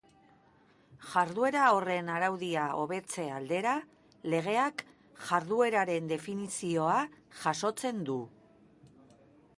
[1.09, 3.75] Jarduera horren araudia hobetze aldera,
[4.35, 4.83] legeak
[5.29, 6.99] jardueraren definizioa
[7.45, 8.21] jasotzen du.